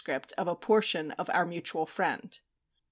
of 0.35 0.47
a 0.47 0.55
portion 0.55 1.11
of 1.11 1.29
"Our 1.29 1.45
Mutual 1.45 1.85
Friend." 1.85 2.39